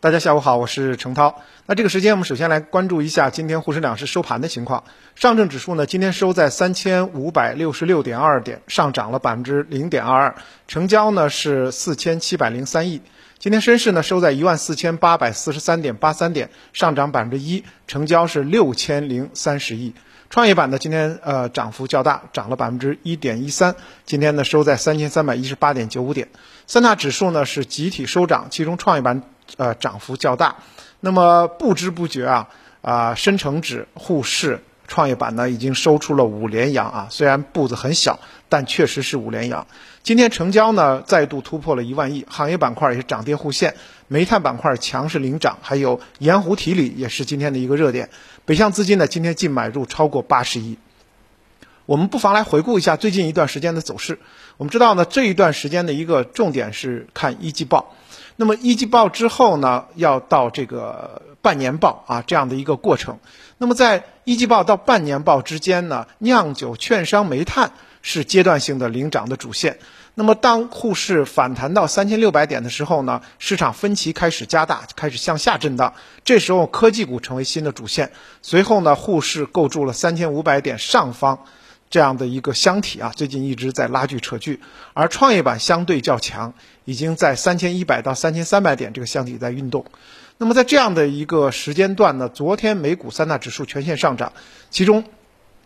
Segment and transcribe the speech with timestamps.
[0.00, 1.42] 大家下午好，我是程涛。
[1.66, 4.84] 那这个时间，我们首先来关注一下今天沪深两市收盘的情况。
[5.16, 10.34] 上证指数呢，今天收在三千五百六十六点二点，上涨了百分之零点二二，
[10.68, 13.02] 成交呢是四千七百零三亿。
[13.40, 19.94] 今天深市呢收在一万四千八百四十三点八三点，上涨百分之一，成交是六千零三十亿。
[20.30, 23.74] 创业板呢今天呃涨幅较大，涨了百分之一点一三，
[24.04, 26.28] 今天呢收在三千三百一十八点九五点。
[26.68, 29.24] 三大指数呢是集体收涨，其中创业板。
[29.56, 30.56] 呃，涨幅较大，
[31.00, 32.48] 那么不知不觉啊
[32.82, 39.66] 啊，深成指、沪市、创业板呢已经收出了五连阳啊，虽然步子很小，但确实是五连阳。
[40.02, 43.74] 今天成交呢再度突破了一万亿，行业板块也是涨跌互现，
[44.06, 48.10] 煤炭板块强势领涨，还有盐湖提锂也是今天的一个热点。
[48.44, 50.78] 北向资金呢今天净买入超过八十亿。
[51.84, 54.18] 我们不妨来回顾一下最近一段时间的走势。
[54.56, 57.94] 我们知道呢这一段时间的一个重点是看一季报。
[58.40, 63.18] 那么一季报之后呢，要到这个半年报啊这样的一个过程。
[63.58, 69.80] 那么在一季报到半年报之间呢，酿酒、券商、煤炭是阶段性的领涨的主线。
[70.14, 75.94] 那么当沪市反弹到三千六百点的时候呢，市场分歧开始加大，开始向下震荡。
[76.24, 78.12] 这时候科技股成为新的主线。
[78.40, 81.40] 随后呢，沪市构筑了三千五百点上方。
[81.90, 84.60] 这样的一个箱体啊，最近一直在拉锯扯锯，
[84.94, 86.52] 而创业板相对较强，
[86.84, 89.84] 已经在三千一百到三千三百点这个箱体在运动。
[90.36, 94.32] 那么在这样的一个时间段呢，昨天美股三大指数全线上涨，
[94.70, 95.04] 其中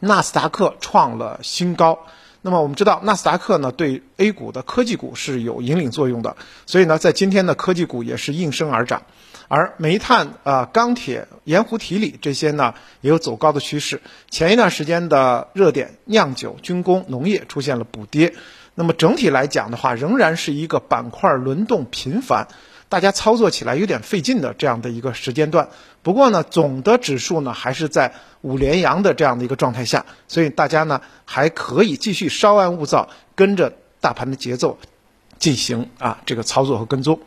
[0.00, 1.98] 纳斯达克创了新高。
[2.40, 6.36] 那么我们知道，纳斯达克呢对 A 股的科技股是有引领作用的，
[6.66, 9.02] 所以呢，在今天的科技股也是应声而涨。
[9.48, 14.02] 而煤炭、啊钢铁、盐湖提锂这些呢，也有走高的趋势。
[14.30, 18.34] 前一段时间的热点酿酒、军工、农业出现了补跌。
[18.74, 22.46] 那么整体来讲的话，仍然是一个板块轮动频繁，
[22.88, 25.68] 大家操作起来有点费劲的这样的一个时间段。
[26.02, 34.78] 不过呢，总的指数呢还是在五连阳的这样的一个状态下，所以大家呢还可以继续稍安勿躁，跟着大盘的节奏
[35.38, 37.20] 进行啊这个操作和跟踪。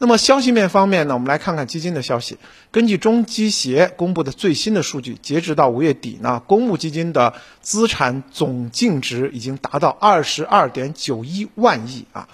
[0.00, 2.38] 那么消息面方面呢，我们来看看基金的消息。
[2.70, 12.28] 根据中基协公布的最新的数据，截止到五月底呢，公募基金的资产总净值已经达到二十二点九一万亿啊。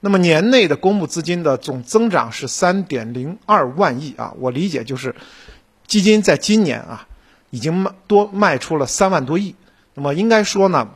[0.00, 4.34] 那么年内的公募资金的总增长是三点零二万亿啊。
[4.38, 5.14] 我理解就是，
[5.86, 7.08] 基金在今年啊，
[7.50, 9.54] 已经卖多卖出了三万多亿。
[9.94, 10.90] 那么应该说呢，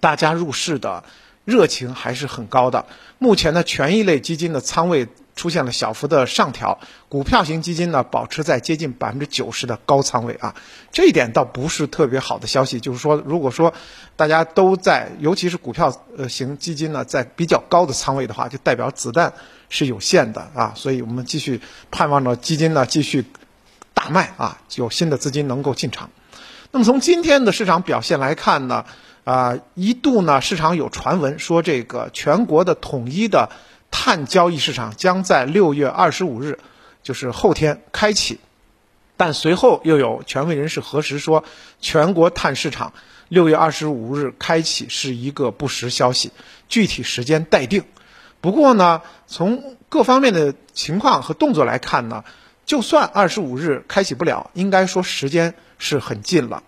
[0.00, 1.04] 大家入市的
[1.44, 2.86] 热情还是很高的。
[3.18, 5.08] 目前呢，权益类基金的仓位。
[5.36, 6.78] 出现了小幅的上调，
[7.08, 10.54] 股票型基金呢保持在接近百分之九十的高仓位啊，
[10.92, 12.78] 这一点倒不是特别好的消息。
[12.78, 13.74] 就是说，如果说
[14.14, 19.32] 大家都在，尤其是股票呃型基金呢，在比较高的仓位的话，就代表子弹
[19.68, 20.72] 是有限的啊。
[20.76, 23.24] 所以我们继续盼望着基金呢继续
[23.92, 26.10] 大卖啊，有新的资金能够进场。
[26.70, 28.84] 那么从今天的市场表现来看呢，
[29.24, 33.50] 啊，一度呢市场有传闻说这个全国的统一的。
[33.96, 36.58] 碳交易市场将在六月二十五日，
[37.04, 38.40] 就是后天开启，
[39.16, 41.44] 但随后又有权威人士核实说，
[41.80, 42.92] 全国碳市场
[43.28, 46.32] 六月二十五日开启是一个不实消息，
[46.68, 47.84] 具体时间待定。
[48.40, 52.24] 不过呢，从各方面的情况和动作来看呢，
[52.66, 56.64] 就算二十五日开启不了，应该说时间是很近了。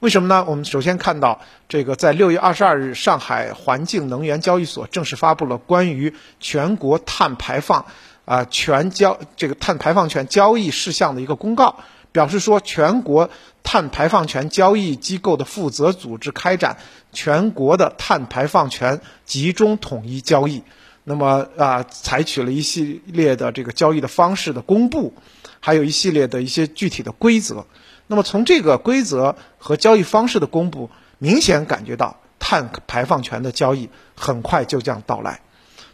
[0.00, 0.46] 为什么呢？
[0.48, 7.84] 我们首先看到，这个在六月二十二日，上海环境能源交易所正式发布了关于全国碳排放
[8.24, 11.80] 啊全交这个碳排放权交易事项的一个公告，
[12.12, 13.28] 表示说，全国
[13.62, 16.78] 碳排放权交易机构的负责组织开展
[17.12, 20.62] 全国的碳排放权集中统一交易，
[21.04, 25.12] 那么啊，采取了一系列的这个交易的方式的公布，
[25.60, 27.66] 还有一系列的一些具体的规则。
[28.10, 35.42] 那么从这个规则和交易方式的公布，明显感觉到碳排放权的交易很快就将到来。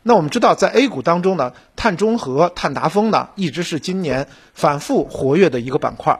[0.03, 6.19] 那我们知道，在 A 股当中呢，碳中和、碳达峰呢，一直是今年反复活跃的一个板块。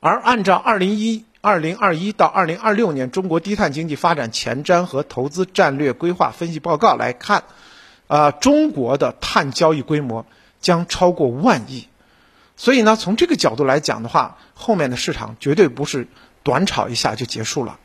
[0.00, 7.44] 而按照二零一二零二一到二零二六年中国低碳经济发展前瞻和投资战略规划分析报告来看，
[8.08, 10.26] 啊，中国的碳交易规模
[10.60, 11.86] 将超过万亿。
[12.58, 16.08] 所以呢，从这个角度来讲的话，后面的市场绝对不是
[16.42, 17.78] 短炒一下就结束了。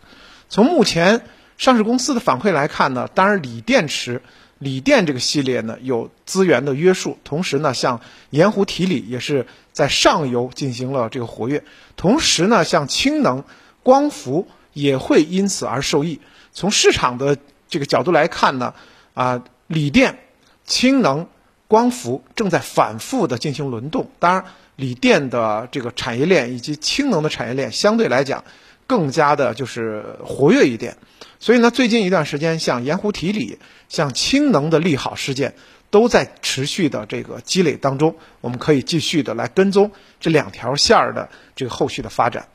[0.49, 1.21] 从目前
[1.59, 4.23] 上市公司的反馈来看呢，当然锂电池、
[4.57, 11.63] 锂电这个系列呢有资源的约束，同时呢，像盐湖提锂也是在上游进行了这个活跃，
[11.95, 13.43] 同时呢，像氢能、
[13.83, 16.19] 光伏也会因此而受益。
[16.51, 17.37] 从市场的
[17.69, 18.73] 这个角度来看呢，
[19.13, 20.17] 啊，锂电、
[20.65, 21.27] 氢能。
[21.65, 24.11] 光伏正在反复的进行轮动。
[24.19, 28.43] 当然，锂电的这个产业链以及氢能的产业链相对来讲
[28.87, 30.97] 更加的就是活跃一点。
[31.39, 33.59] 所以呢，最近一段时间，像盐湖提锂、
[33.89, 35.55] 像氢能的利好事件
[35.89, 38.15] 都在持续的这个积累当中。
[38.39, 42.47] 我们可以继续的来跟踪这两条线儿的这个后续的发展。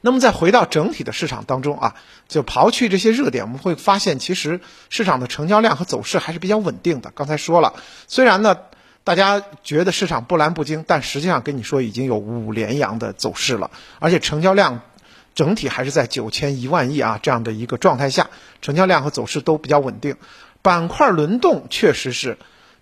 [0.00, 1.94] 那么再回到整体的市场当中啊，
[2.26, 7.12] 就刨去这些热点，我们会发现其实市场的成交量和走势还是比较稳定的。
[7.14, 7.74] 刚才说了，
[8.08, 8.56] 虽然呢
[9.04, 14.80] 大家觉得市场波澜不惊，但实际上跟你说已经有五连阳的走势了，而且成交量
[15.34, 20.16] 整体还是在九千一万亿啊这样的一个状态下，成交量和走势都比较稳定，
[20.62, 22.38] 板块轮动确实是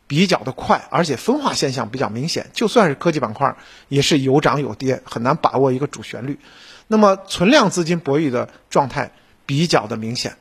[0.07, 2.51] 比较的快，而且分化现象比较明显。
[2.53, 3.57] 就算是科技板块，
[3.89, 6.39] 也是有涨有跌，很难把握一个主旋律。
[6.87, 9.13] 那么存量资金博弈的状态
[9.47, 10.37] 比较的明显。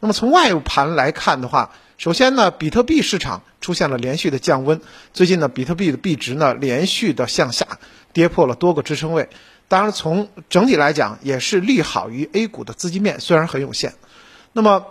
[0.00, 1.70] 那么从外盘来看的话，
[2.02, 4.80] 首先呢，比特币市场出现了连续的降温。
[5.12, 7.78] 最近呢，比特币的币值呢连续的向下
[8.12, 9.28] 跌破了多个支撑位。
[9.68, 13.94] 当然，从整体来讲也是利好于 A 股的资金面，虽然很有限。
[14.52, 14.84] 那么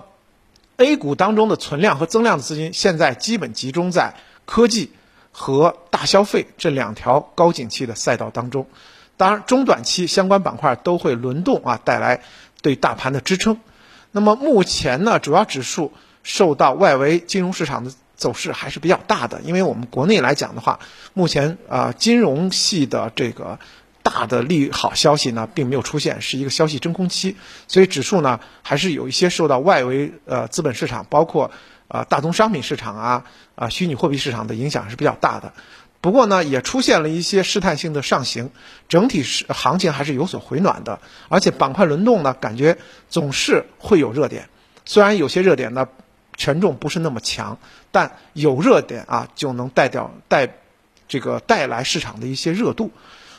[0.78, 4.16] A 股当中的存量和增量的资金现在基本集中在
[4.46, 4.94] 科技
[5.34, 8.68] 和大消费这两条高景气的赛道当中。
[9.18, 12.24] 当然，中短期相关板块都会轮动啊，带来
[12.62, 13.60] 对大盘的支撑。
[14.12, 15.92] 那么目前呢，主要指数
[16.24, 19.42] 受到外围金融市场的走势还是比较大的。
[19.42, 20.80] 因为我们国内来讲的话，
[21.14, 23.60] 目前啊金融系的这个
[24.04, 27.36] 大的利好消息呢，并没有出现，是一个消息真空期，
[27.68, 31.52] 所以指数呢还是有一些受到外围呃资本市场，包括
[31.88, 33.26] 啊大宗商品市场啊
[33.56, 35.54] 啊虚拟货币市场的影响是比较大的。
[36.02, 38.50] 不过呢，也出现了一些试探性的上行，
[38.90, 44.50] 整体是行情还是有所回暖的，而且板块轮动呢，感觉总是会有热点。
[44.84, 45.88] 虽然有些热点呢
[46.42, 47.60] 权重不是那么强，
[47.92, 50.50] 但有热点啊就能带掉带
[51.08, 52.90] 这个带来市场的一些热度。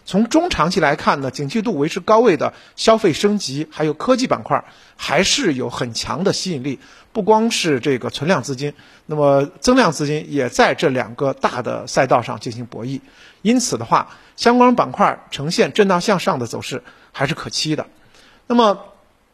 [0.05, 4.65] 从中长期来看呢，景气度维持高位的消费升级，还有科技板块，
[4.97, 6.79] 还是有很强的吸引力。
[7.13, 8.73] 不光是这个存量资金，
[9.07, 13.01] 那么增量资金也在这两个大的赛道上进行博弈。
[13.43, 17.87] 因此的话，相关板块呈现震荡向上的走势还是可期的。
[18.47, 18.79] 那么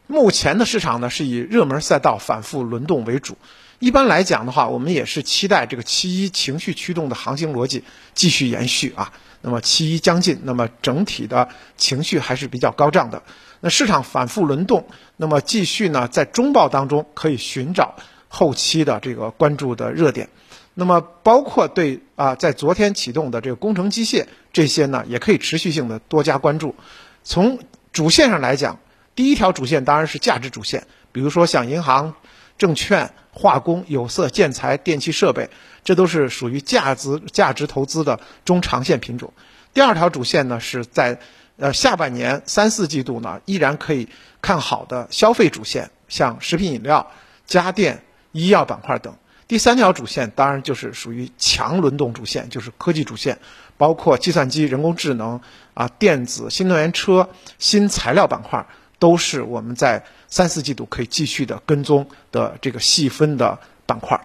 [0.09, 3.37] 目前的市场呢，是以热门赛道反复轮动为主。
[3.79, 7.85] 一般来讲的话，我们也是期待这个七一情绪驱动的行情逻辑
[8.15, 9.13] 继续延续啊。
[9.43, 13.23] 那么七一将近，那么整体的情绪还是比较高涨的。
[13.61, 14.89] 那市场反复轮动，
[15.19, 17.95] 那么继续呢，在中报当中可以寻找
[18.29, 20.31] 后期的这个关注的热点。
[20.73, 26.75] 那么包括对啊，在昨天启动的这个工程机械这些呢，也可以持续性的多加关注。
[27.23, 27.59] 从
[27.93, 28.81] 主线上来讲，
[29.19, 32.15] 第一条主线当然是价值主线，比如说像银行、
[32.57, 33.11] 证券。
[33.31, 35.49] 化工、有色、建材、电气设备，
[35.85, 39.33] 这都是属于价值价值投资的中长线品种。
[39.73, 41.21] 第二条主线呢，是在
[41.57, 44.09] 呃下半年三四季度呢，依然可以
[44.43, 47.13] 看好的消费主线，像食品饮料、
[47.47, 49.15] 家电、医药板块等。
[49.47, 53.39] 第三条主线当然就是属于强轮动主线，就是科技主线，
[53.77, 55.41] 包括计算机、人工智能
[55.75, 58.67] 啊、电子、新能源车、新材料板块。
[58.99, 64.21] 都是我们在三四季度可以继续的跟踪的这个细分的板块。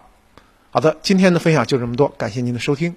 [0.70, 2.96] 好的，今天的分享就这么多，感谢您的收听。